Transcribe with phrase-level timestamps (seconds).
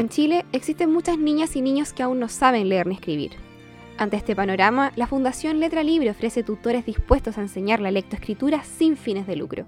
[0.00, 3.32] En Chile existen muchas niñas y niños que aún no saben leer ni escribir.
[3.98, 8.96] Ante este panorama, la Fundación Letra Libre ofrece tutores dispuestos a enseñar la lectoescritura sin
[8.96, 9.66] fines de lucro.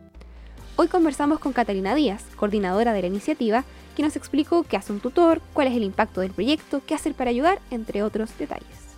[0.77, 3.65] Hoy conversamos con Catalina Díaz, coordinadora de la iniciativa,
[3.95, 7.13] que nos explicó qué hace un tutor, cuál es el impacto del proyecto, qué hacer
[7.13, 8.97] para ayudar, entre otros detalles.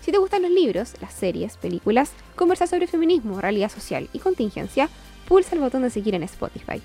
[0.00, 4.88] Si te gustan los libros, las series, películas, conversa sobre feminismo, realidad social y contingencia,
[5.28, 6.80] pulsa el botón de seguir en Spotify.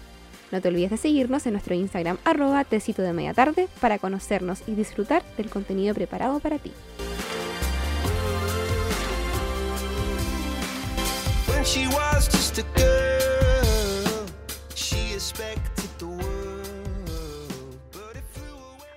[0.52, 4.64] No te olvides de seguirnos en nuestro Instagram arroba tecito de media tarde para conocernos
[4.68, 6.72] y disfrutar del contenido preparado para ti.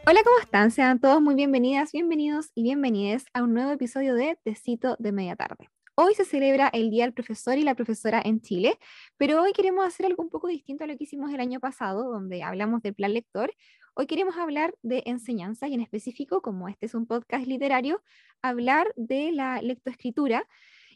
[0.05, 0.71] Hola, ¿cómo están?
[0.71, 5.37] Sean todos muy bienvenidas, bienvenidos y bienvenidas a un nuevo episodio de Tecito de Media
[5.37, 5.69] Tarde.
[6.05, 8.77] Hoy se celebra el Día del Profesor y la Profesora en Chile,
[9.19, 12.11] pero hoy queremos hacer algo un poco distinto a lo que hicimos el año pasado,
[12.11, 13.55] donde hablamos del plan lector.
[13.95, 18.03] Hoy queremos hablar de enseñanza y en específico, como este es un podcast literario,
[18.43, 20.45] hablar de la lectoescritura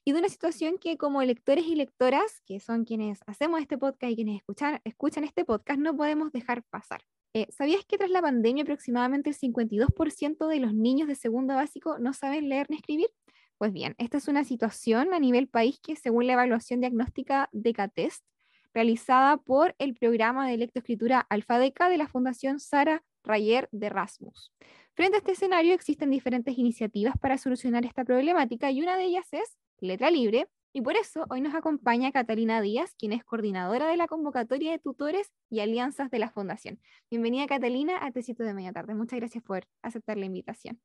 [0.02, 4.10] y de una situación que como lectores y lectoras, que son quienes hacemos este podcast
[4.10, 4.42] y quienes
[4.84, 7.02] escuchan, este podcast, no podemos dejar pasar.
[7.32, 12.00] Eh, ¿Sabías que tras la pandemia aproximadamente el 52% de los niños de segundo básico
[12.00, 13.10] no saben leer ni escribir?
[13.58, 17.72] Pues bien, esta es una situación a nivel país que según la evaluación diagnóstica de
[17.72, 18.22] CATEST,
[18.74, 24.52] realizada por el programa de lectoescritura Alfadeca de la Fundación Sara Rayer de Rasmus.
[24.92, 29.26] Frente a este escenario existen diferentes iniciativas para solucionar esta problemática y una de ellas
[29.32, 33.96] es Letra Libre, y por eso hoy nos acompaña Catalina Díaz, quien es coordinadora de
[33.96, 36.78] la convocatoria de tutores y alianzas de la Fundación.
[37.10, 38.94] Bienvenida Catalina a Tecito de Media Tarde.
[38.94, 40.78] Muchas gracias por aceptar la invitación.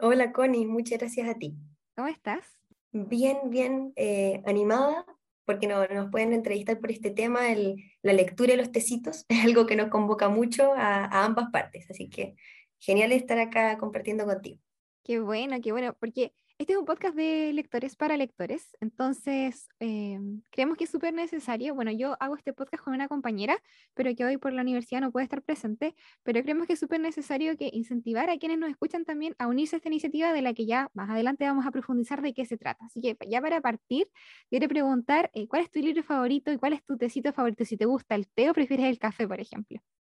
[0.00, 1.54] Hola Connie, muchas gracias a ti.
[1.96, 2.44] ¿Cómo estás?
[2.92, 5.06] Bien, bien eh, animada,
[5.46, 9.38] porque no, nos pueden entrevistar por este tema, el, la lectura de los tecitos, es
[9.44, 12.36] algo que nos convoca mucho a, a ambas partes, así que
[12.78, 14.60] genial estar acá compartiendo contigo.
[15.04, 20.40] Qué bueno, qué bueno, porque este es un podcast de lectores para lectores, entonces em,
[20.50, 21.74] creemos que es súper necesario.
[21.74, 23.62] Bueno, yo hago este podcast con una compañera,
[23.94, 27.00] pero que hoy por la universidad no puede estar presente, pero creemos que es súper
[27.00, 30.54] necesario que incentivar a quienes nos escuchan también a unirse a esta iniciativa de la
[30.54, 32.86] que ya más adelante vamos a profundizar de qué se trata.
[32.86, 34.08] Así que ya para partir,
[34.48, 37.66] quiero preguntar, eh, ¿cuál es tu libro favorito y cuál es tu tecito favorito?
[37.66, 39.78] Si te gusta el té o prefieres el café, por ejemplo.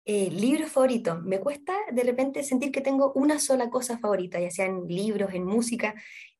[0.09, 1.19] Eh, libro favorito.
[1.21, 5.33] Me cuesta de repente sentir que tengo una sola cosa favorita, ya sea en libros,
[5.33, 5.95] en música,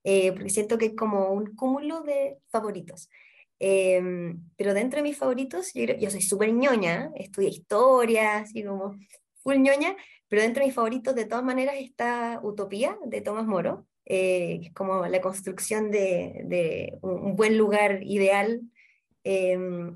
[0.09, 3.09] eh, porque siento que es como un cúmulo de favoritos.
[3.59, 8.95] Em, pero dentro de mis favoritos, yo, soy súper ñoña, estudié historia, así como
[9.43, 9.97] full ñoña,
[10.29, 14.67] pero dentro de mis favoritos de todas maneras está Utopía de Tomás Moro, eh, que
[14.67, 18.61] es como la construcción de, de un, buen lugar ideal
[19.25, 19.93] em,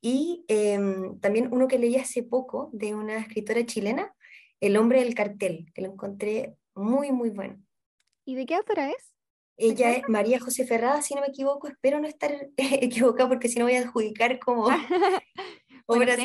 [0.00, 4.14] y em, también uno que leí hace poco de una escritora chilena,
[4.60, 7.63] El hombre del cartel, que lo encontré muy, muy bueno.
[8.24, 9.14] ¿Y de qué autora es?
[9.56, 13.58] Ella es María José Ferrada, si no me equivoco, espero no estar equivocada porque si
[13.58, 14.66] no voy a adjudicar como
[15.86, 16.18] obras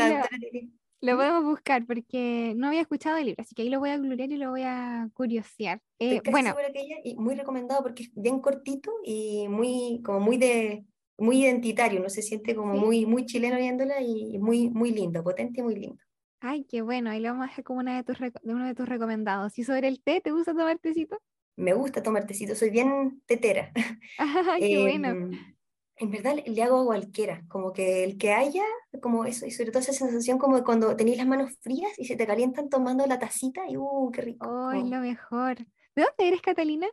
[1.01, 3.97] Lo podemos buscar porque no había escuchado el libro, así que ahí lo voy a
[3.97, 5.81] gloriar y lo voy a curiosear.
[5.99, 10.37] Eh, bueno, que ella, y muy recomendado porque es bien cortito y muy, como muy
[10.37, 10.85] de,
[11.17, 15.59] muy identitario, no se siente como muy, muy chileno viéndola y muy, muy lindo, potente
[15.59, 16.01] y muy lindo.
[16.41, 18.73] Ay, qué bueno, ahí lo vamos a dejar como una de, tus de uno de
[18.73, 19.59] tus recomendados.
[19.59, 21.19] ¿Y sobre el té, te gusta tomar tecito?
[21.59, 23.73] Me gusta tomar tecito, soy bien tetera.
[24.17, 25.09] Ay, qué bueno.
[25.09, 25.55] Em,
[25.97, 28.63] en verdad le hago a cualquiera, como que el que haya,
[29.01, 32.05] como eso, y sobre todo esa sensación como de cuando tenéis las manos frías y
[32.05, 34.69] se te calientan tomando la tacita y ¡uh, qué rico!
[34.69, 35.57] ¡Ay, lo mejor!
[35.57, 36.87] ¿De dónde eres, Catalina?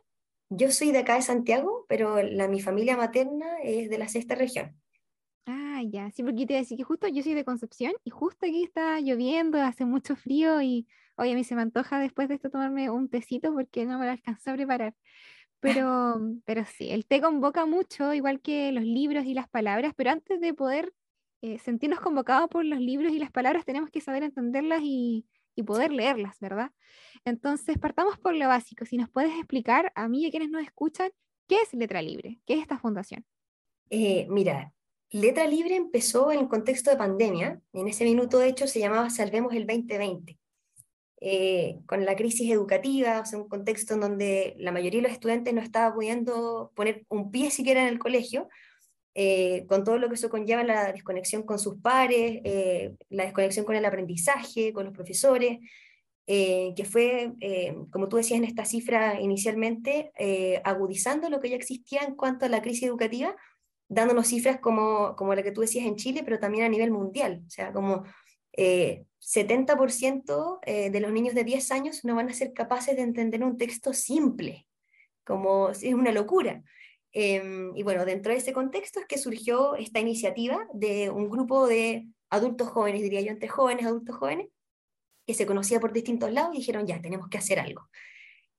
[0.49, 4.35] Yo soy de acá de Santiago, pero la, mi familia materna es de la sexta
[4.35, 4.75] región.
[5.45, 8.09] Ah, ya, sí, porque te iba a decir que justo yo soy de Concepción y
[8.09, 12.27] justo aquí está lloviendo, hace mucho frío y hoy a mí se me antoja después
[12.29, 14.93] de esto tomarme un tecito porque no me lo alcanzó a preparar.
[15.59, 20.11] Pero, pero sí, el té convoca mucho, igual que los libros y las palabras, pero
[20.11, 20.93] antes de poder
[21.41, 25.25] eh, sentirnos convocados por los libros y las palabras tenemos que saber entenderlas y,
[25.55, 26.71] y poder leerlas, ¿verdad?
[27.25, 28.85] Entonces, partamos por lo básico.
[28.85, 31.09] Si nos puedes explicar a mí y a quienes nos escuchan,
[31.47, 32.39] ¿qué es Letra Libre?
[32.45, 33.25] ¿Qué es esta fundación?
[33.89, 34.71] Eh, mira,
[35.09, 37.59] Letra Libre empezó en el contexto de pandemia.
[37.73, 40.37] En ese minuto, de hecho, se llamaba Salvemos el 2020.
[41.19, 45.13] Eh, con la crisis educativa, o sea, un contexto en donde la mayoría de los
[45.13, 48.47] estudiantes no estaba pudiendo poner un pie siquiera en el colegio,
[49.19, 53.65] eh, con todo lo que eso conlleva la desconexión con sus pares, eh, la desconexión
[53.65, 55.57] con el aprendizaje, con los profesores,
[56.27, 57.33] eh, que fue,
[57.89, 60.11] como tú decías en esta cifra inicialmente,
[60.63, 63.35] agudizando lo que ya existía en cuanto a la crisis educativa,
[63.87, 67.41] dándonos cifras como, como la que tú decías en Chile, pero también a nivel mundial,
[67.47, 68.03] o sea, como
[68.57, 73.57] 70% de los niños de 10 años no van a ser capaces de entender un
[73.57, 74.67] texto simple,
[75.23, 76.63] como es una locura.
[77.11, 81.67] Em, y bueno, dentro de ese contexto es que surgió esta iniciativa de un grupo
[81.67, 84.47] de adultos jóvenes, diría yo, entre jóvenes, adultos jóvenes,
[85.25, 87.89] que se conocía por distintos lados y dijeron, ya, tenemos que hacer algo.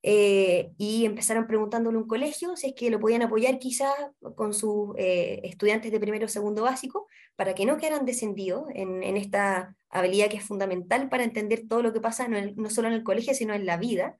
[0.01, 3.93] Eh, y empezaron preguntándole a un colegio si es que lo podían apoyar quizás
[4.35, 9.03] con sus eh, estudiantes de primero o segundo básico para que no quedaran descendidos en,
[9.17, 13.03] esta habilidad que es fundamental para entender todo lo que pasa no, solo en el
[13.03, 14.17] colegio, sino en la vida.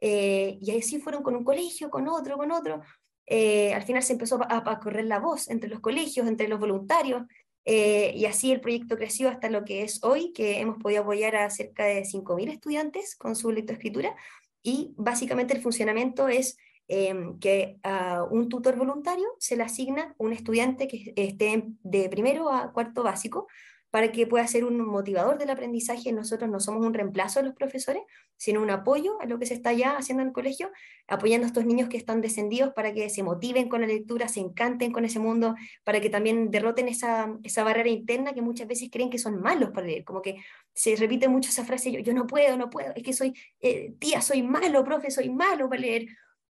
[0.00, 2.82] Eh, y así fueron con un colegio, con otro, con otro.
[3.26, 7.22] al final se empezó a, a, correr la voz entre los colegios, entre los voluntarios,
[7.64, 11.50] y así el proyecto creció hasta lo que es hoy, que hemos podido apoyar a
[11.50, 14.16] cerca de 5.000 estudiantes con su lectoescritura,
[14.62, 16.56] y básicamente el funcionamiento es
[16.88, 22.50] em, que a un tutor voluntario se le asigna un estudiante que esté de primero
[22.50, 23.46] a cuarto básico
[23.90, 26.12] para que pueda ser un motivador del aprendizaje.
[26.12, 28.02] Nosotros no somos un reemplazo de los profesores,
[28.36, 30.70] sino un apoyo a lo que se está ya haciendo en el colegio,
[31.06, 34.40] apoyando a estos niños que están descendidos para que se motiven con la lectura, se
[34.40, 35.54] encanten con ese mundo,
[35.84, 39.70] para que también derroten esa, esa barrera interna que muchas veces creen que son malos
[39.70, 40.36] para leer, como que
[40.74, 43.94] se repite mucho esa frase, yo, yo no puedo, no puedo, es que soy, eh,
[43.98, 46.06] tía, soy malo, profe, soy malo para leer,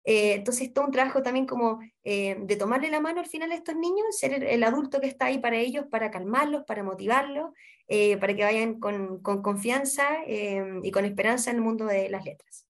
[0.09, 3.57] eh, entonces, todo un trabajo también como eh, de tomarle la mano al final a
[3.57, 7.51] estos niños, ser el, adulto que está ahí para ellos, para calmarlos, para motivarlos,
[7.89, 12.25] eh, para que vayan con, con confianza y con esperanza en el mundo de las
[12.25, 12.69] letras.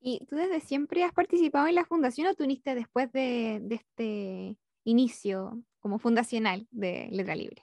[0.00, 3.74] ¿Y tú desde siempre has participado en la fundación o tú uniste después de, de
[3.76, 7.62] este inicio como fundacional de Letra Libre?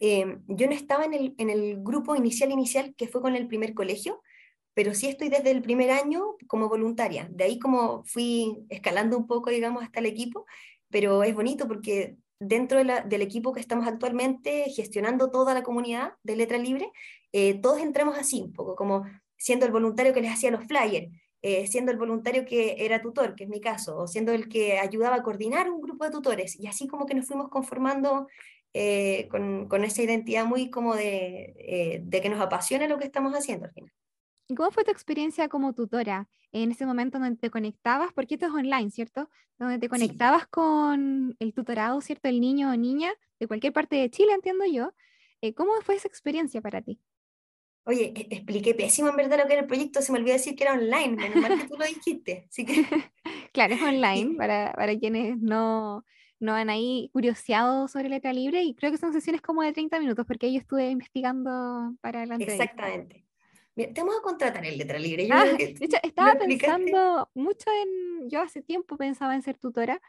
[0.00, 3.74] yo no estaba en el, en el grupo inicial inicial que fue con el primer
[3.74, 4.22] colegio,
[4.74, 7.28] pero sí estoy desde el primer año como voluntaria.
[7.30, 10.46] De ahí como fui escalando un poco, digamos, hasta el equipo,
[10.88, 16.36] pero es bonito porque dentro del equipo que estamos actualmente gestionando toda la comunidad de
[16.36, 16.90] Letra Libre,
[17.32, 19.04] eh, todos entramos así, un poco como
[19.36, 21.08] siendo el voluntario que les hacía los flyers,
[21.42, 24.78] eh, siendo el voluntario que era tutor, que es mi caso, o siendo el que
[24.78, 28.26] ayudaba a coordinar un grupo de tutores, y así como que nos fuimos conformando
[28.72, 33.34] eh, con, con, esa identidad muy como de, de que nos apasiona lo que estamos
[33.34, 33.92] haciendo al final.
[34.56, 38.12] ¿Cómo fue tu experiencia como tutora en ese momento donde te conectabas?
[38.12, 39.28] Porque esto es online, ¿cierto?
[39.58, 42.28] Donde te conectabas con el tutorado, ¿cierto?
[42.28, 44.92] El niño o niña de cualquier parte de Chile, entiendo yo.
[45.40, 47.00] Eh, ¿Cómo fue esa experiencia para ti?
[47.84, 50.54] Oye, e, expliqué pésimo en verdad lo que era el proyecto, se me olvidó decir
[50.54, 52.46] que era online, menos mal que tú lo dijiste.
[52.48, 52.74] Así que...
[53.52, 56.04] claro, es online para, para quienes no,
[56.40, 59.98] no han ahí curioseado sobre letra libre y creo que son sesiones como de 30
[60.00, 62.74] minutos porque yo estuve investigando para la entrevista.
[63.76, 65.28] Exactamente te vamos a contratar en letra libre.
[65.30, 65.46] Ah,
[66.02, 70.00] estaba pensando mucho en, yo hace tiempo pensaba en ser tutora,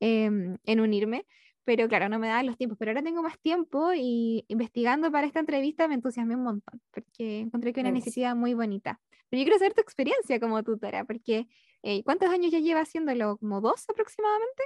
[0.00, 1.26] em, en unirme,
[1.64, 5.26] pero claro, no me daban los tiempos, pero ahora tengo más tiempo y investigando para
[5.26, 9.00] esta entrevista me entusiasmé un montón, porque encontré que era una iniciativa muy bonita.
[9.30, 11.48] Pero yo quiero saber tu experiencia como tutora, porque
[11.82, 13.38] eh, ¿cuántos años ya llevas haciéndolo?
[13.38, 14.64] ¿Como dos aproximadamente?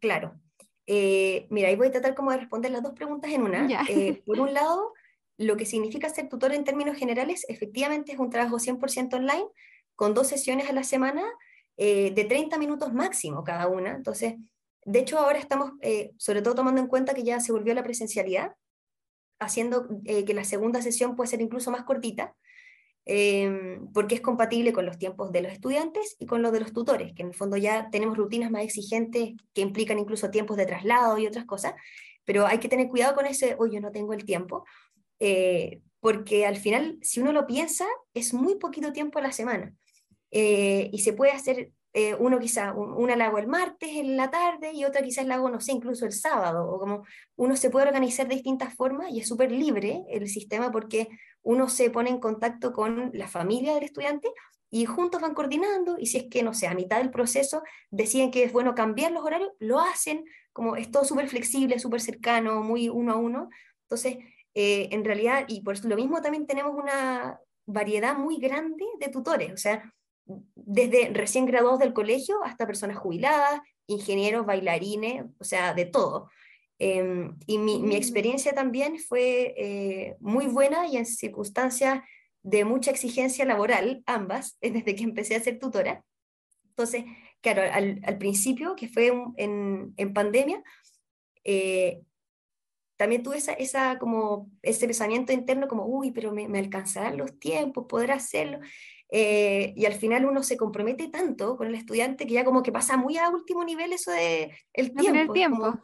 [0.00, 0.40] Claro.
[0.86, 3.68] Eh, mira, ahí voy a tratar como de responder las dos preguntas en una.
[3.88, 4.94] Eh, por un lado,
[5.38, 9.46] lo que significa ser tutor en términos generales, efectivamente es un trabajo 100% online,
[9.94, 11.24] con dos sesiones a la semana,
[11.76, 13.92] eh, de 30 minutos máximo cada una.
[13.92, 14.34] Entonces,
[14.84, 17.84] de hecho, ahora estamos, eh, sobre todo tomando en cuenta que ya se volvió la
[17.84, 18.52] presencialidad,
[19.38, 22.34] haciendo eh, que la segunda sesión puede ser incluso más cortita,
[23.04, 26.72] em, porque es compatible con los tiempos de los estudiantes y con los de los
[26.72, 30.66] tutores, que en el fondo ya tenemos rutinas más exigentes que implican incluso tiempos de
[30.66, 31.74] traslado y otras cosas,
[32.24, 34.64] pero hay que tener cuidado con ese, oye, yo no tengo el tiempo,
[35.20, 39.74] eh, porque al final, si uno lo piensa, es muy poquito tiempo a la semana.
[40.30, 44.72] Eh, y se puede hacer, eh, uno quizá, una la el martes en la tarde
[44.72, 47.04] y otra quizás la hago, no sé, incluso el sábado, o como
[47.36, 51.08] uno se puede organizar de distintas formas y es súper libre el sistema porque
[51.42, 54.28] uno se pone en contacto con la familia del estudiante
[54.70, 58.30] y juntos van coordinando y si es que, no sé, a mitad del proceso deciden
[58.30, 62.62] que es bueno cambiar los horarios, lo hacen, como es todo súper flexible, súper cercano,
[62.62, 63.48] muy uno a uno.
[63.82, 64.18] Entonces,
[64.54, 69.52] eh, en realidad, y por lo mismo también tenemos una variedad muy grande de tutores,
[69.52, 69.92] o sea,
[70.54, 76.30] desde recién graduados del colegio hasta personas jubiladas, ingenieros, bailarines, o sea, de todo.
[76.78, 77.96] Em, y mi, mi, mm.
[77.96, 82.00] experiencia también fue eh, muy buena y en circunstancias
[82.42, 86.04] de mucha exigencia laboral, ambas, desde que empecé a ser tutora.
[86.68, 87.04] Entonces,
[87.40, 90.62] claro, al, al principio, que fue en, en pandemia,
[91.44, 92.02] eh,
[92.98, 97.38] también tuve esa, esa, como ese pensamiento interno como, uy, pero me, me alcanzarán los
[97.38, 98.58] tiempos, poder hacerlo.
[99.10, 102.72] Eh, y al final uno se compromete tanto con el estudiante que ya como que
[102.72, 105.32] pasa muy a último nivel eso de el tiempo.
[105.32, 105.78] tiempo.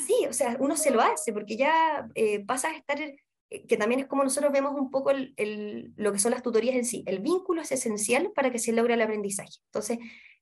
[0.00, 2.98] sí, o sea, uno se lo hace porque ya eh, pasa a estar
[3.66, 7.02] que también es como nosotros vemos un poco lo que son las tutorías en sí.
[7.06, 9.52] El vínculo es esencial para que se logre el aprendizaje.
[9.66, 9.98] Entonces,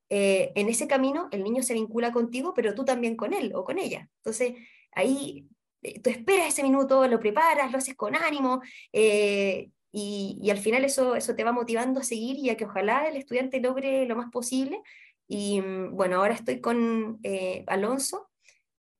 [0.09, 3.65] eh, en ese camino el niño se vincula contigo, pero tú también con él o
[3.65, 4.09] con ella.
[4.19, 4.55] Entonces,
[4.93, 5.56] ahí eh,
[6.02, 8.62] tú esperas ese minuto, lo preparas, lo haces con ánimo,
[8.93, 13.09] eh, y, al final eso, eso te va motivando a seguir y a que ojalá
[13.09, 14.81] el estudiante logre lo más posible.
[15.26, 17.21] Y mm, bueno, ahora estoy con
[17.66, 18.28] Alonso,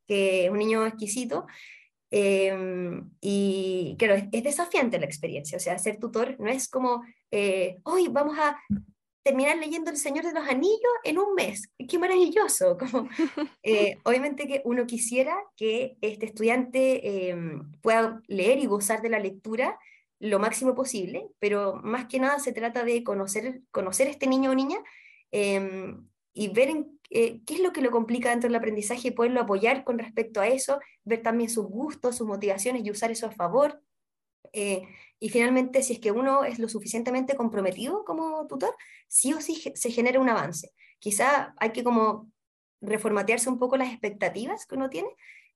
[0.07, 1.47] que es un niño exquisito,
[2.11, 7.03] y claro, es, desafiante la experiencia, o sea, ser tutor no es como,
[7.83, 8.57] hoy vamos a
[9.27, 11.69] terminar leyendo El Señor de los Anillos en un mes.
[11.89, 12.79] Qué maravilloso.
[12.79, 13.09] Como,
[13.65, 19.19] eh, obviamente que uno quisiera que este estudiante em, pueda leer y gozar de la
[19.19, 19.79] lectura
[20.21, 24.53] lo máximo posible, pero más que nada se trata de conocer, conocer a este niño
[24.53, 24.79] o niña
[25.33, 29.41] em, y ver eh, qué es lo que lo complica dentro del aprendizaje y poderlo
[29.41, 33.33] apoyar con respecto a eso, ver también sus gustos, sus motivaciones y usar eso a
[33.33, 33.83] favor.
[34.53, 34.83] Eh,
[35.19, 38.75] y finalmente, si es que uno es lo suficientemente comprometido como tutor,
[39.09, 40.73] sí o sí se genera un avance.
[40.99, 42.31] Quizá hay que como
[42.81, 45.09] reformatearse un poco las expectativas que uno tiene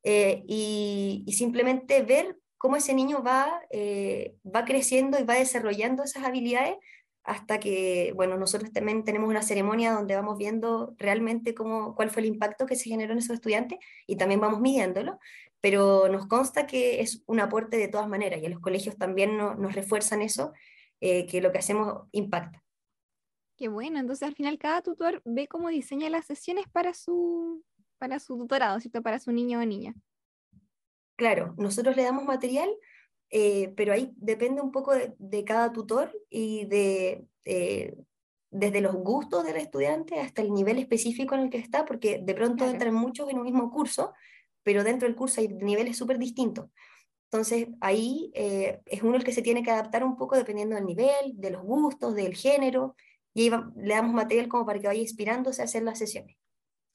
[0.02, 6.24] eh, y, simplemente ver cómo ese niño va, eh, va creciendo y va desarrollando esas
[6.24, 6.76] habilidades
[7.22, 12.22] hasta que, bueno, nosotros también tenemos una ceremonia donde vamos viendo realmente cómo, cuál fue
[12.22, 15.18] el impacto que se generó en esos estudiantes y también vamos midiéndolo
[15.60, 19.36] pero nos consta que es un aporte de todas maneras y en los colegios también
[19.36, 20.52] nos refuerzan eso,
[21.00, 22.64] eh, que lo que hacemos impacta.
[23.56, 27.62] Qué bueno, entonces al final cada tutor ve cómo diseña las sesiones para su,
[27.98, 29.02] para su tutorado, ¿cierto?
[29.02, 29.94] Para su niño o niña.
[31.16, 32.70] Claro, nosotros le damos material,
[33.28, 37.94] eh, pero ahí depende un poco de, cada tutor y de, eh,
[38.50, 42.34] desde los gustos del estudiante hasta el nivel específico en el que está, porque de
[42.34, 44.14] pronto entran muchos en un mismo curso
[44.62, 46.68] pero dentro del curso hay niveles súper distintos.
[47.30, 50.84] Entonces ahí eh, es uno el que se tiene que adaptar un poco dependiendo del
[50.84, 52.96] nivel, de los gustos, del género,
[53.34, 56.36] y ahí le damos material como para que vaya inspirándose a hacer las sesiones.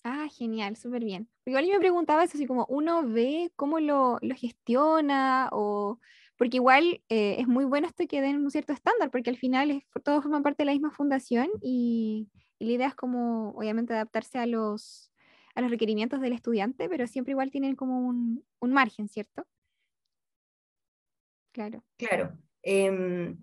[0.03, 1.29] Ah, genial, súper bien.
[1.45, 5.99] Igual yo me preguntaba eso, así como uno ve cómo lo, lo gestiona o...
[6.37, 9.71] Porque igual eh, es muy bueno esto que den un cierto estándar, porque al final
[9.71, 12.27] es, todos forman parte de la misma fundación y,
[12.59, 15.11] y la idea es como, obviamente, adaptarse a los,
[15.55, 19.47] a los requerimientos del estudiante, pero siempre igual tienen como un, un margen, ¿cierto?
[21.53, 21.83] Claro.
[21.97, 22.37] Claro.
[22.61, 23.39] Em,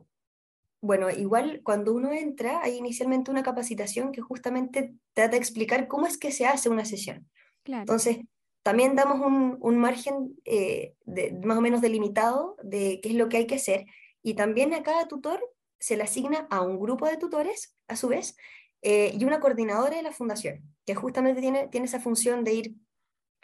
[0.82, 6.06] bueno, igual cuando uno entra, hay inicialmente una capacitación que justamente trata de explicar cómo
[6.06, 7.28] es que se hace una sesión.
[7.62, 7.82] Claro.
[7.82, 8.18] Entonces,
[8.62, 13.28] también damos un, un margen eh, de, más o menos delimitado de qué es lo
[13.28, 13.86] que hay que hacer
[14.22, 15.40] y también a cada tutor
[15.78, 18.36] se le asigna a un grupo de tutores, a su vez,
[18.84, 22.74] eh, y una coordinadora de la fundación, que justamente tiene, tiene esa función de ir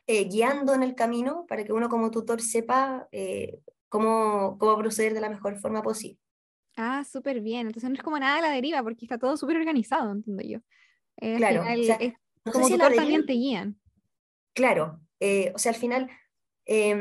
[0.09, 5.15] eh, guiando en el camino para que uno como tutor sepa eh, cómo, cómo proceder
[5.15, 6.19] de la mejor forma posible.
[6.77, 7.69] Ah, súper bien.
[7.69, 10.59] Entonces no es como nada a la deriva, porque está todo súper organizado, entiendo yo.
[11.37, 11.63] claro.
[12.53, 13.79] como tutor también te guían.
[14.55, 15.01] Claro.
[15.55, 16.11] o sea, al final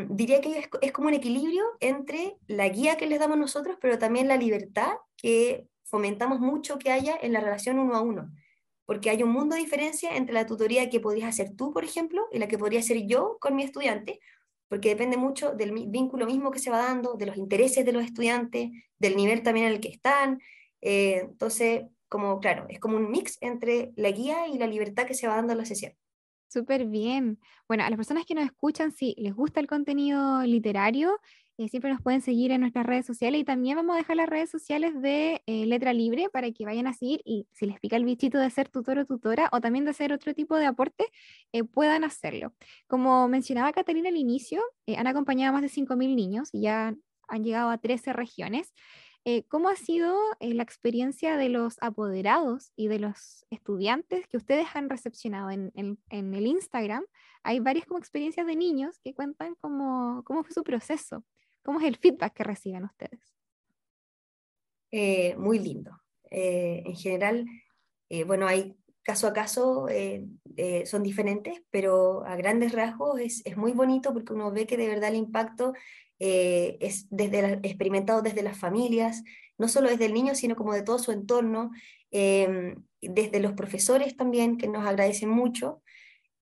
[0.10, 3.98] diría que es, es, como un equilibrio entre la guía que les damos nosotros, pero
[3.98, 8.32] también la libertad que fomentamos mucho que haya en la relación uno a uno,
[8.86, 12.28] porque hay un mundo de diferencia entre la tutoría que podrías hacer tú, por ejemplo,
[12.32, 14.20] y la que podría hacer yo con mi estudiante,
[14.68, 18.04] porque depende mucho del vínculo mismo que se va dando, de los intereses de los
[18.04, 20.42] estudiantes, del nivel también en el que están.
[20.82, 25.14] Eh, entonces, como claro, es como un mix entre la guía y la libertad que
[25.14, 25.94] se va dando en la sesión.
[26.50, 27.40] Súper bien.
[27.68, 31.20] Bueno, a las personas que nos escuchan, si les gusta el contenido literario,
[31.58, 34.30] eh, siempre nos pueden seguir en nuestras redes sociales y también vamos a dejar las
[34.30, 37.96] redes sociales de eh, Letra Libre para que vayan a seguir y si les pica
[37.96, 41.06] el bichito de ser tutor o tutora o también de hacer otro tipo de aporte,
[41.54, 42.54] eh, puedan hacerlo.
[42.86, 44.62] Como mencionaba Catalina al inicio,
[44.96, 46.96] han acompañado a más de 5.000 niños y ya
[47.28, 48.74] han llegado a 13 regiones.
[49.50, 54.90] ¿Cómo ha sido la experiencia de los apoderados y de los estudiantes que ustedes han
[54.90, 57.04] recepcionado en, en el Instagram?
[57.44, 61.26] Hay varias como experiencias de niños que cuentan cómo, cómo fue su proceso.
[61.68, 63.20] ¿Cómo es el feedback que reciben ustedes?
[64.90, 65.92] Eh, muy lindo.
[66.32, 67.46] Eh, en general,
[68.08, 69.88] eh, bueno, hay caso a caso,
[70.86, 75.10] son diferentes, pero a grandes rasgos es, muy bonito porque uno ve que de verdad
[75.10, 75.74] el impacto
[76.20, 79.24] es desde experimentado desde las familias,
[79.58, 81.72] no solo desde el niño, sino como de todo su entorno,
[82.10, 85.82] desde los profesores también, que nos agradecen mucho.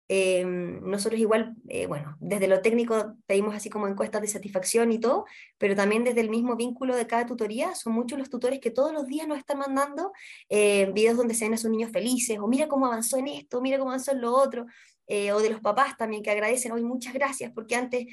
[0.07, 4.99] Em, nosotros igual, eh, bueno, desde lo técnico pedimos así como encuestas de satisfacción y
[4.99, 5.25] todo,
[5.57, 8.93] pero también desde el mismo vínculo de cada tutoría, son muchos los tutores que todos
[8.93, 10.11] los días nos están mandando
[10.49, 13.61] eh, videos donde se ven a sus niños felices, o mira cómo avanzó en esto,
[13.61, 14.65] mira cómo avanzó en lo otro.
[15.07, 18.05] eh, o de los papás también que agradecen, hoy muchas gracias, porque antes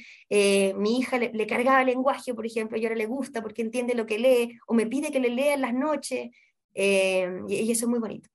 [0.76, 4.18] mi hija le, cargaba lenguaje, por ejemplo, y ahora le gusta porque entiende lo que
[4.18, 6.30] lee, o me pide que le lea en las noches,
[6.74, 8.28] eh, y, eso es muy bonito.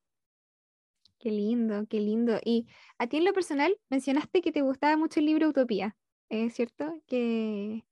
[1.20, 2.40] Qué lindo, qué lindo.
[2.44, 2.68] Y
[3.00, 5.96] a ti en lo personal mencionaste que te gustaba mucho el libro Utopía,
[6.30, 7.02] ¿es cierto?
[7.08, 7.84] Que,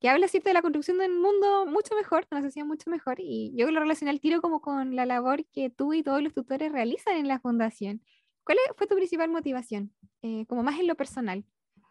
[0.00, 2.90] que habla cierto de la construcción de un mundo mucho mejor, de una sociedad mucho
[2.90, 6.22] mejor, y yo lo relacioné al tiro como con la labor que tú y todos
[6.22, 8.02] los tutores realizan en la fundación.
[8.44, 11.44] ¿Cuál fue tu principal motivación, eh, como más en lo personal,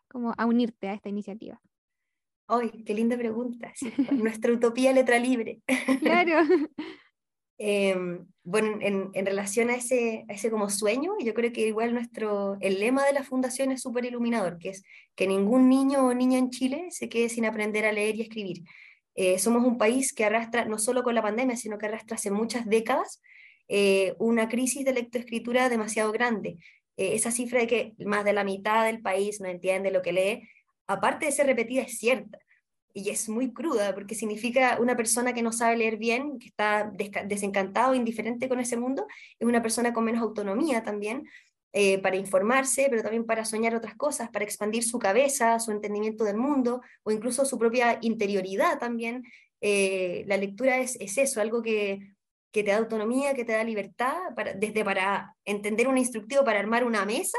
[0.09, 1.61] como a unirte a esta iniciativa?
[2.47, 3.71] ¡Ay, qué linda pregunta!
[4.11, 5.61] nuestra utopía letra libre.
[6.01, 6.41] Claro.
[7.63, 12.79] Em, bueno, en, relación a ese, ese como sueño, yo creo que igual nuestro, el
[12.79, 14.83] lema de la fundación es súper iluminador, que es
[15.15, 18.63] que ningún niño o niña en Chile se quede sin aprender a leer y escribir.
[19.13, 22.31] Eh, somos un país que arrastra, no solo con la pandemia, sino que arrastra hace
[22.31, 23.21] muchas décadas
[23.67, 26.57] eh, una crisis de lectoescritura demasiado grande.
[26.97, 30.13] Eh, esa cifra de que más de la mitad del país no entiende lo que
[30.13, 30.49] lee,
[30.87, 32.39] aparte de ser repetida, es cierta.
[32.93, 36.91] Y es muy cruda, porque significa una persona que no sabe leer bien, que está
[37.25, 39.07] desencantado, indiferente con ese mundo,
[39.39, 41.27] es una persona con menos autonomía también,
[41.73, 46.25] eh, para informarse, pero también para soñar otras cosas, para expandir su cabeza, su entendimiento
[46.25, 49.23] del mundo o incluso su propia interioridad también.
[49.61, 51.99] la lectura es, es, eso, algo que
[52.51, 56.59] que te da autonomía, que te da libertad, para, desde para entender un instructivo para
[56.59, 57.37] armar una mesa,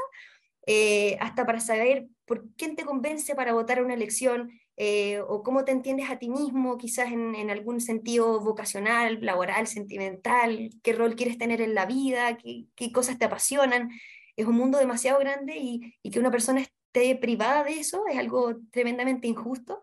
[0.67, 5.65] eh, hasta para saber por quién te convence para votar una elección, eh, o cómo
[5.65, 11.39] te entiendes a ti mismo, quizás en, algún sentido vocacional, laboral, sentimental, qué rol quieres
[11.39, 13.91] tener en la vida, qué, cosas te apasionan.
[14.37, 18.57] Es un mundo demasiado grande y, que una persona esté privada de eso es algo
[18.71, 19.81] tremendamente injusto.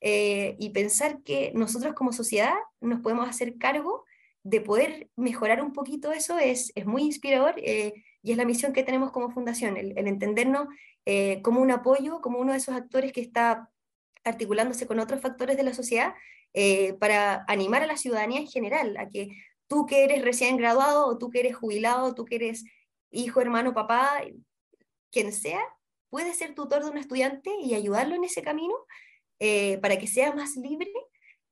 [0.00, 4.04] Eh, y pensar que nosotros como sociedad nos podemos hacer cargo
[4.42, 8.72] de poder mejorar un poquito eso es, es muy inspirador eh, y es la misión
[8.72, 10.66] que tenemos como fundación, el, entendernos
[11.42, 13.71] como un apoyo, como uno de esos actores que está
[14.24, 16.14] articulándose con otros factores de la sociedad
[16.54, 19.30] eh, para animar a la ciudadanía en general, a que
[19.66, 22.64] tú que eres recién graduado o tú que eres jubilado, tú que eres
[23.10, 24.22] hijo, hermano, papá,
[25.10, 25.62] quien sea,
[26.10, 28.74] puedes ser tutor de un estudiante y ayudarlo en ese camino
[29.80, 30.90] para que sea más libre.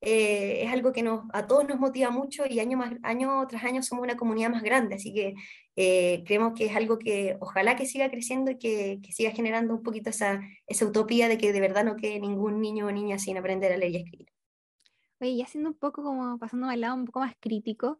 [0.02, 3.64] Eh, es algo que nos, a todos nos motiva mucho y año, más, año tras
[3.64, 5.34] año somos una comunidad más grande, así que
[5.82, 9.74] eh, creemos que es algo que ojalá que siga creciendo y que, que, siga generando
[9.74, 13.18] un poquito esa, esa utopía de que de verdad no quede ningún niño o niña
[13.18, 14.28] sin aprender a leer y escribir.
[15.20, 17.98] Oye, y haciendo un poco como pasando al lado un poco más crítico,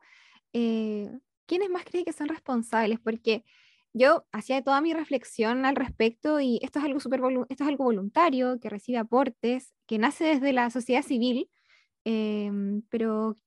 [0.53, 1.09] eh,
[1.47, 2.99] ¿quiénes más creen que son responsables?
[3.01, 3.45] Porque
[3.93, 7.85] yo hacía toda mi reflexión al respecto y esto es algo super esto es algo
[7.85, 11.51] voluntario que recibe aportes, que nace desde la sociedad civil,
[12.05, 13.39] Em, pero,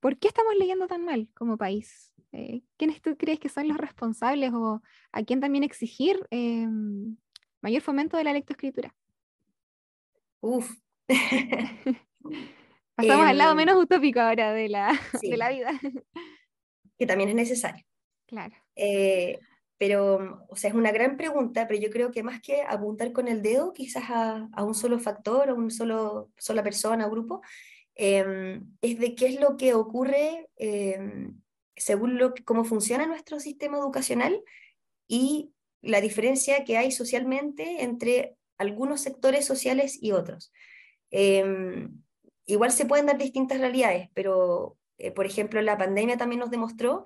[0.00, 2.12] ¿por qué estamos leyendo tan mal como país?
[2.32, 7.16] Eh, ¿Quiénes tú crees que son los responsables o a quién también exigir em,
[7.60, 8.94] mayor fomento de la lectoescritura?
[10.40, 10.70] Uf.
[12.94, 15.72] Pasamos al lado em, menos utópico ahora de la, de la vida.
[16.98, 17.84] que también es necesario.
[18.26, 18.54] Claro.
[18.76, 19.38] Eh,
[19.78, 23.28] pero, o sea, es una gran pregunta, pero yo creo que más que apuntar con
[23.28, 27.40] el dedo quizás a, a un solo factor, a una sola persona o grupo,
[28.02, 30.48] Em, es de qué es lo que ocurre
[31.80, 34.42] según lo cómo funciona nuestro sistema educacional
[35.08, 35.50] y
[35.82, 40.52] la diferencia que hay socialmente entre algunos sectores sociales y otros.
[41.10, 42.02] Em,
[42.44, 47.04] igual se pueden dar distintas realidades, pero, eh, por ejemplo, la pandemia también nos demostró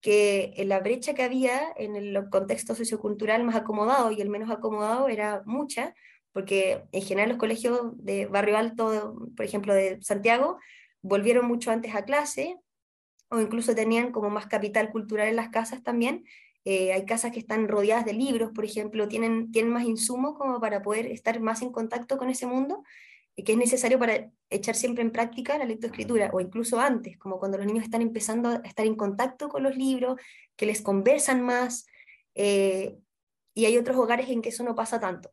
[0.00, 5.08] que la brecha que había en el contexto sociocultural más acomodado y el menos acomodado
[5.08, 5.94] era mucha,
[6.32, 10.58] porque en general los colegios de Barrio Alto, por ejemplo, de Santiago,
[11.02, 12.56] volvieron mucho antes a clase
[13.30, 16.24] o incluso tenían como más capital cultural en las casas también.
[16.64, 20.60] Eh, hay casas que están rodeadas de libros, por ejemplo, tienen, tienen más insumos como
[20.60, 22.82] para poder estar más en contacto con ese mundo,
[23.36, 27.38] y que es necesario para echar siempre en práctica la lectoescritura, o incluso antes, como
[27.38, 30.20] cuando los niños están empezando a estar en contacto con los libros,
[30.56, 31.86] que les conversan más,
[32.34, 32.98] eh,
[33.54, 35.32] y hay otros hogares en que eso no pasa tanto.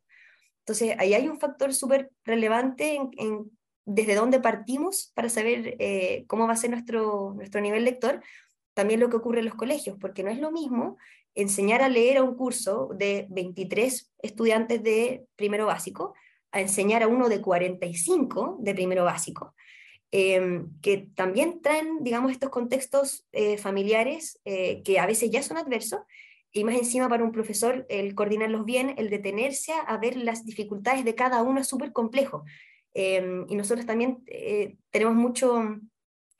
[0.59, 3.51] Entonces, ahí hay un factor súper relevante en,
[3.85, 8.21] desde dónde partimos para saber eh, cómo va a ser nuestro, nuestro nivel lector,
[8.73, 10.97] también lo que ocurre en los colegios, porque no es lo mismo
[11.35, 16.13] enseñar a leer a un curso de 23 estudiantes de primero básico
[16.51, 19.53] a enseñar a uno de 45 de primero básico,
[20.11, 25.57] em, que también traen, digamos, estos contextos eh, familiares eh, que a veces ya son
[25.57, 25.99] adversos
[26.51, 31.03] y más encima para un profesor el coordinarlos bien, el detenerse a ver las dificultades
[31.03, 32.45] de cada uno es súper complejo.
[32.97, 35.61] Em, y nosotros también eh, tenemos mucho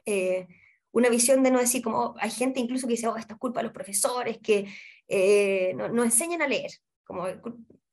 [0.06, 0.48] eh,
[0.94, 3.60] una visión de no decir como hay gente incluso que dice, oh, esto es culpa
[3.60, 4.66] de los profesores, que
[5.10, 6.72] eh, no, enseñan a leer.
[7.04, 7.28] Como,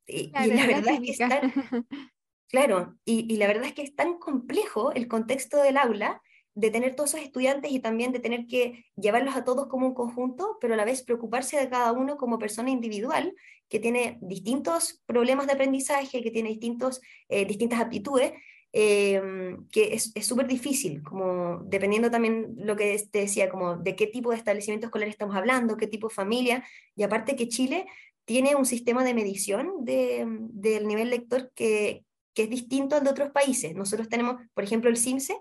[0.06, 1.52] y, la verdad es que es tan,
[2.48, 6.22] claro, y, y la verdad es que es tan complejo el contexto del aula
[6.54, 9.94] de tener todos esos estudiantes y también de tener que llevarlos a todos como un
[9.94, 13.34] conjunto, pero a la vez preocuparse de cada uno como persona individual
[13.68, 18.32] que tiene distintos problemas de aprendizaje, que tiene distintos, eh, distintas aptitudes,
[18.72, 24.06] em, que es súper difícil, como dependiendo también lo que te decía, como de qué
[24.06, 26.64] tipo de establecimiento escolar estamos hablando, qué tipo de familia,
[26.96, 27.86] y aparte que Chile
[28.24, 32.04] tiene un sistema de medición de, del nivel lector que,
[32.34, 33.74] que es distinto al de otros países.
[33.74, 35.36] Nosotros tenemos, por ejemplo, el CIMSE,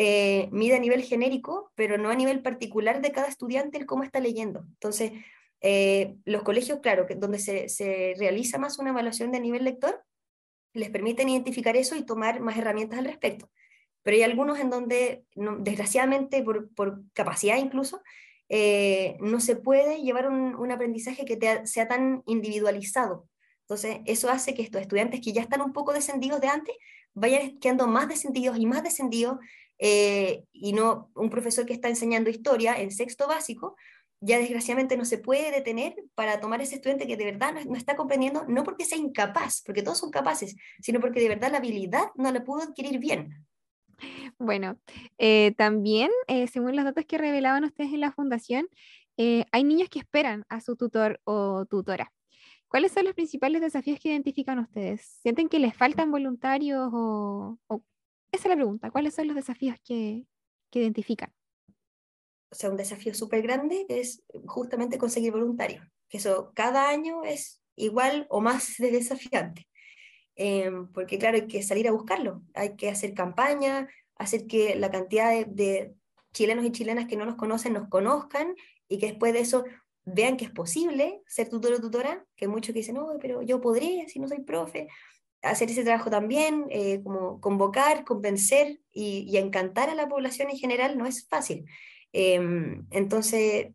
[0.00, 4.04] eh, mide a nivel genérico, pero no a nivel particular de cada estudiante el cómo
[4.04, 4.60] está leyendo.
[4.60, 5.12] Entonces,
[5.60, 10.00] eh, los colegios, claro, que donde se, se, realiza más una evaluación de nivel lector,
[10.72, 13.50] les permiten identificar eso y tomar más herramientas al respecto.
[14.02, 18.00] Pero hay algunos en donde, desgraciadamente, por, por, capacidad incluso,
[18.48, 23.28] eh, no se puede llevar un, un aprendizaje que sea tan individualizado.
[23.62, 26.74] Entonces, eso hace que estos estudiantes que ya están un poco descendidos de antes,
[27.12, 29.38] vayan quedando más descendidos y más descendidos
[29.78, 33.76] eh, y no un profesor que está enseñando historia en sexto básico,
[34.20, 37.96] ya desgraciadamente no se puede detener para tomar ese estudiante que de verdad no, está
[37.96, 42.06] comprendiendo, no porque sea incapaz, porque todos son capaces, sino porque de verdad la habilidad
[42.16, 43.46] no la pudo adquirir bien.
[44.38, 44.78] Bueno,
[45.18, 48.68] eh, también, eh, según los datos que revelaban ustedes en la fundación,
[49.50, 52.12] hay niños que esperan a su tutor o tutora.
[52.68, 55.18] ¿Cuáles son los principales desafíos que identifican ustedes?
[55.22, 57.82] ¿Sienten que les faltan voluntarios o, o
[58.30, 58.90] esa es la pregunta.
[58.90, 60.26] ¿Cuáles son los desafíos que,
[60.70, 61.32] que identifican?
[62.50, 67.62] O sea, un desafío súper grande es justamente conseguir voluntarios, que eso cada año es
[67.76, 69.68] igual o más de desafiante.
[70.34, 74.90] Em, porque claro, hay que salir a buscarlo, hay que hacer campaña, hacer que la
[74.90, 75.94] cantidad de, de,
[76.32, 78.54] chilenos y chilenas que no nos conocen nos conozcan
[78.88, 79.64] y que después de eso
[80.04, 83.60] vean que es posible ser tutor o tutora, que muchos que dicen, no, pero yo
[83.60, 84.88] podría si no soy profe,
[85.42, 90.98] hacer ese trabajo también, eh, como convocar, convencer y, encantar a la población en general
[90.98, 91.64] no es fácil.
[92.12, 93.68] Em, entonces,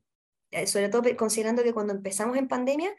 [0.52, 2.91] eh, sobre todo considerando que cuando empezamos en pandemia,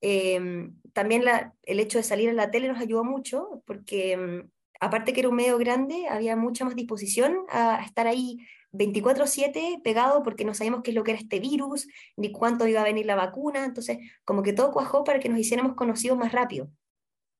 [0.00, 4.50] em, también la, el hecho de salir a la tele nos ayudó mucho, porque em,
[4.80, 8.38] aparte que era un medio grande, había mucha más disposición a estar ahí
[8.72, 12.80] 24/7 pegado porque no sabíamos qué es lo que era este virus, ni cuánto iba
[12.80, 16.32] a venir la vacuna, entonces como que todo cuajó para que nos hiciéramos conocidos más
[16.32, 16.70] rápido.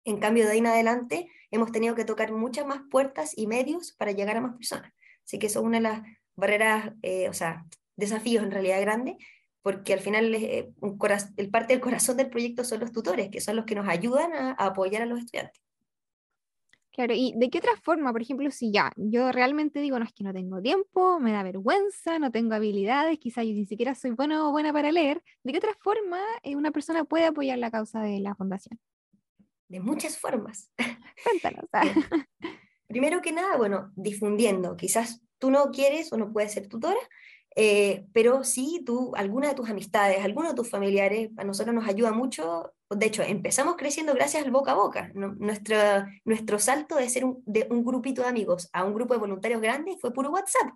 [0.04, 3.92] En cambio, de ahí en adelante hemos tenido que tocar muchas más puertas y medios
[3.92, 4.92] para llegar a más personas.
[5.24, 6.02] Así que eso es una de las
[6.36, 7.64] barreras, eh, o sea,
[7.96, 9.16] desafíos en realidad grandes,
[9.62, 10.98] porque al final eh, un
[11.36, 14.32] el parte del corazón del proyecto son los tutores, que son los que nos ayudan
[14.32, 15.60] a, apoyar a los estudiantes.
[16.92, 18.10] Claro, ¿y de qué otra forma?
[18.10, 21.42] Por ejemplo, si ya yo realmente digo, no es que no tengo tiempo, me da
[21.42, 25.52] vergüenza, no tengo habilidades, quizás yo ni siquiera soy bueno o buena para leer, ¿de
[25.52, 28.78] qué otra forma eh, una persona puede apoyar la causa de la fundación?
[29.68, 30.70] de muchas formas.
[31.24, 31.64] Cuéntanos.
[32.86, 34.76] Primero que nada, bueno, difundiendo.
[34.76, 36.98] Quizás tú no quieres o no puedes ser tutora,
[37.58, 41.88] eh, pero sí tú, alguna de tus amistades, alguno de tus familiares, a nosotros nos
[41.88, 42.74] ayuda mucho.
[42.90, 45.10] De hecho, empezamos creciendo gracias al boca a boca.
[45.14, 45.76] Nuestro,
[46.24, 49.62] nuestro salto de ser un, de un grupito de amigos a un grupo de voluntarios
[49.62, 50.68] grandes fue puro WhatsApp.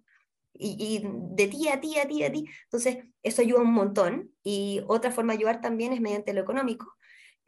[0.54, 1.02] Y, y,
[1.34, 2.46] de ti a ti, a ti, a ti.
[2.64, 4.30] Entonces, eso ayuda un montón.
[4.42, 6.96] Y otra forma de ayudar también es mediante lo económico.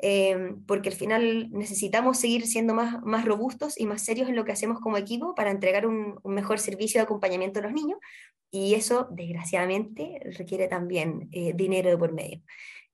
[0.05, 4.45] Em, porque al final necesitamos seguir siendo más, más robustos y más serios en lo
[4.45, 8.01] que hacemos como equipo para entregar un, mejor servicio de acompañamiento a los niños,
[8.51, 12.43] y eso, desgraciadamente, requiere también eh, dinero de por medio.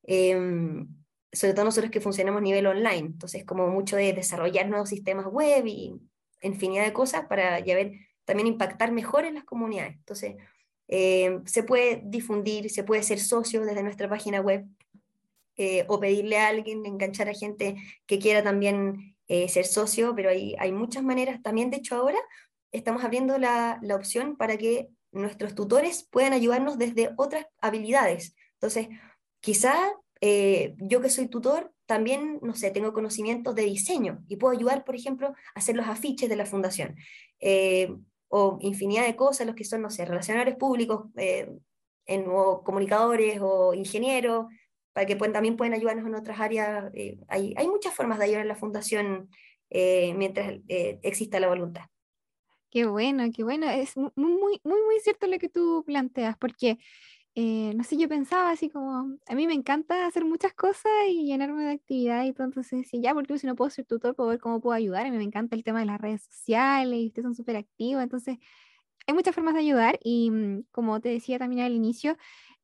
[0.03, 0.87] Em,
[1.33, 5.27] sobre todo nosotros que funcionamos a nivel online, entonces como mucho de desarrollar nuevos sistemas
[5.27, 5.95] web y
[6.43, 7.93] infinidad de cosas para ya ver,
[8.27, 9.95] también impactar mejor en las comunidades.
[9.97, 10.37] Entonces,
[10.89, 14.67] em, se puede difundir, se puede ser socio desde nuestra página web
[15.61, 17.75] eh, o pedirle a alguien, enganchar a gente
[18.07, 21.43] que quiera también eh, ser socio, pero hay, hay muchas maneras.
[21.43, 22.19] También, de hecho, ahora
[22.71, 28.37] estamos abriendo la, la opción para que nuestros tutores puedan ayudarnos desde otras habilidades.
[28.55, 28.87] Entonces,
[29.41, 29.75] quizá
[30.21, 34.85] eh, yo que soy tutor, también, no sé, tengo conocimientos de diseño y puedo ayudar,
[34.85, 36.95] por ejemplo, a hacer los afiches de la fundación.
[38.29, 41.07] o infinidad de cosas, los que son, no sé, relacionadores públicos,
[42.09, 44.47] en, o comunicadores o ingenieros,
[44.93, 46.91] para que también pueden ayudarnos en otras áreas.
[46.95, 49.29] Eh, hay, hay, muchas formas de ayudar a la fundación
[49.71, 51.85] eh, mientras eh, exista la voluntad.
[52.71, 53.69] Qué bueno, qué bueno.
[53.71, 56.79] Es muy, muy, muy, muy cierto lo que tú planteas, porque,
[57.35, 61.65] no sé, yo pensaba así como, a mí me encanta hacer muchas cosas y llenarme
[61.65, 64.41] de actividad y todo, entonces, si ya, porque si no puedo ser tutor, puedo ver
[64.41, 65.07] cómo puedo ayudar.
[65.07, 68.03] A mí me encanta el tema de las redes sociales y ustedes son súper activos,
[68.03, 68.39] entonces,
[69.09, 72.19] hay muchas formas de ayudar y mm, como te decía también al inicio,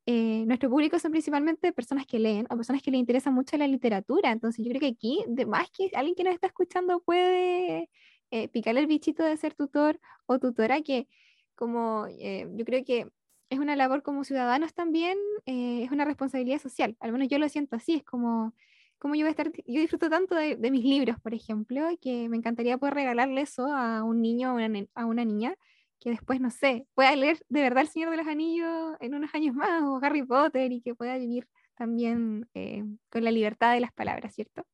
[0.07, 3.67] eh, nuestro público son principalmente personas que leen o personas que les interesa mucho la
[3.67, 4.33] literatura.
[4.33, 7.89] Entonces yo creo que aquí, de más que alguien que nos está escuchando puede
[8.31, 11.09] eh, picarle el bichito de ser tutor o tutora, que
[11.55, 13.09] como eh, yo creo que
[13.49, 16.97] es una labor como ciudadanos también, es una responsabilidad social.
[17.01, 18.55] Al menos yo lo siento así, es como,
[18.99, 22.37] como yo voy a estar, yo disfruto tanto de, mis libros, por ejemplo, que me
[22.37, 24.59] encantaría poder regalarle eso a un niño o
[24.95, 25.57] a una niña
[26.01, 29.35] que después, no sé, pueda leer de verdad El Señor de los Anillos en unos
[29.35, 33.81] años más, o Harry Potter, y que pueda vivir también eh, con la libertad de
[33.81, 34.67] las palabras, ¿cierto?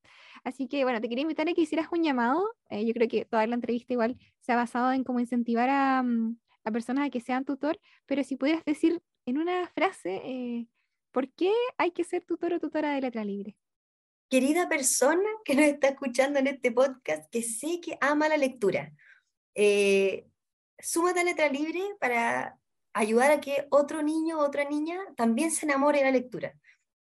[0.43, 2.43] Así que, bueno, te quería invitar a que hicieras un llamado.
[2.69, 6.03] Eh, yo creo que toda la entrevista igual se ha basado en cómo incentivar a,
[6.03, 10.67] mm, a personas a que sean tutor, pero si pudieras decir en una frase, eh,
[11.11, 13.55] ¿por qué hay que ser tutor o tutora de letra libre?
[14.29, 18.93] Querida persona que nos está escuchando en este podcast, que sé que ama la lectura,
[19.55, 20.27] eh,
[20.83, 22.57] súmate a Letra Libre para
[22.93, 26.53] ayudar a que otro niño o otra niña también se enamore de la lectura.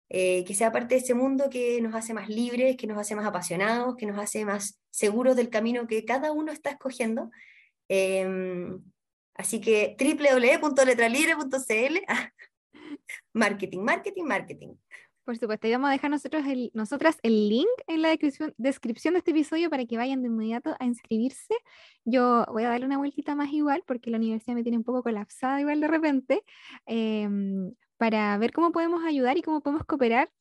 [0.10, 3.13] Eh, que sea parte de ese mundo que nos hace más libres, que nos hace
[3.13, 7.30] más apasionados, que nos hace más seguros del camino que cada uno está escogiendo.
[7.90, 8.82] Em,
[9.34, 11.98] así que www.letralibre.cl,
[13.34, 14.74] marketing, marketing, marketing.
[15.28, 19.13] Por supuesto, y vamos a dejar nosotros el, nosotras el link en la descripción, descripción
[19.13, 21.54] de este episodio para que vayan de inmediato a inscribirse.
[22.06, 25.04] Yo voy a darle una vueltita más igual porque la universidad me tiene un poco
[25.04, 26.44] colapsada igual de repente,
[26.86, 30.32] em, para ver cómo podemos ayudar y cómo podemos cooperar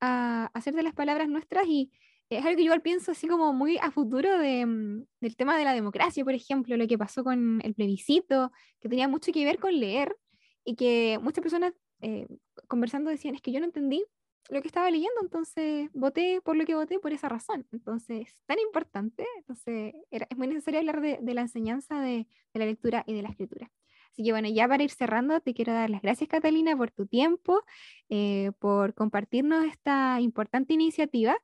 [0.00, 1.92] a, hacer de las palabras nuestras y
[2.28, 5.56] es algo que yo igual pienso así como muy a futuro de, mm, del tema
[5.56, 8.50] de la democracia, por ejemplo, lo que pasó con el plebiscito,
[8.80, 10.16] que tenía mucho que ver con leer
[10.64, 12.26] y que muchas personas eh,
[12.66, 14.04] conversando decían, es que yo no entendí
[14.50, 17.66] lo que estaba leyendo, entonces voté por lo que voté por esa razón.
[17.72, 23.04] Entonces, tan importante, entonces es muy necesario hablar de, la enseñanza de, de, la lectura
[23.06, 23.70] y de la escritura.
[24.12, 27.06] Así que bueno, ya para ir cerrando, te quiero dar las gracias Catalina por tu
[27.06, 27.62] tiempo,
[28.10, 31.34] eh, por compartirnos esta importante iniciativa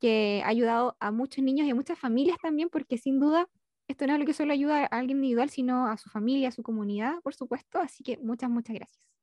[0.00, 3.48] que ha ayudado a muchos niños y a muchas familias también, porque sin duda
[3.88, 6.52] esto no es lo que solo ayuda a alguien individual, sino a su familia, a
[6.52, 7.78] su comunidad, por supuesto.
[7.78, 9.15] Así que muchas, muchas gracias.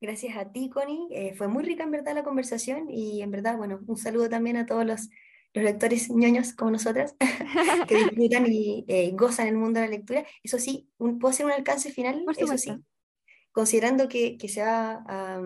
[0.00, 1.08] Gracias a ti, Connie.
[1.10, 4.56] Eh, fue muy rica en verdad la conversación y en verdad, bueno, un saludo también
[4.56, 5.08] a todos los,
[5.54, 7.16] los lectores ñoños como nosotras
[7.88, 10.26] que disfrutan y eh, gozan el mundo de la lectura.
[10.42, 12.24] Eso sí, ¿puedo hacer un alcance final?
[12.36, 12.72] Eso sí.
[13.52, 15.40] Considerando que, que se va a,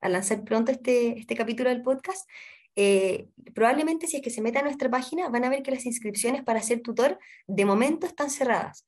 [0.00, 2.28] a, lanzar pronto este, este capítulo del podcast,
[2.76, 5.84] eh, probablemente si es que se meta a nuestra página van a ver que las
[5.84, 8.86] inscripciones para ser tutor de momento están cerradas.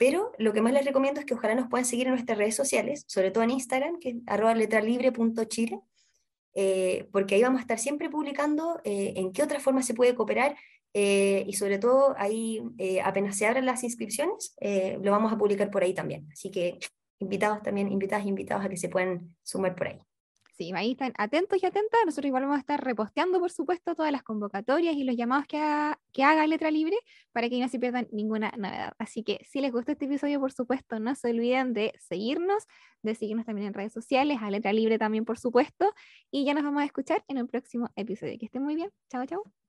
[0.00, 2.56] Pero lo que más les recomiendo es que ojalá nos puedan seguir en nuestras redes
[2.56, 5.78] sociales, sobre todo en Instagram, que es letralibre.chile,
[6.54, 10.14] eh, porque ahí vamos a estar siempre publicando eh, en qué otra forma se puede
[10.14, 10.56] cooperar
[10.94, 12.62] eh, y sobre todo ahí
[13.04, 14.56] apenas se abran las inscripciones,
[15.02, 16.26] lo vamos a publicar por ahí también.
[16.32, 16.78] Así que
[17.18, 19.98] invitados también, invitadas invitados a que se puedan sumar por ahí.
[20.60, 22.00] Sí, ahí están atentos y atentas.
[22.04, 25.58] Nosotros igual vamos a estar reposteando, por supuesto, todas las convocatorias y los llamados que,
[26.12, 26.98] que haga Letra Libre
[27.32, 28.92] para que no se pierdan ninguna novedad.
[28.98, 32.66] Así que si les gustó este episodio, por supuesto, no se olviden de seguirnos,
[33.00, 35.94] de seguirnos también en redes sociales, a Letra Libre también, por supuesto.
[36.30, 38.36] Y ya nos vamos a escuchar en un próximo episodio.
[38.38, 38.90] Que estén muy bien.
[39.08, 39.59] Chao, chao.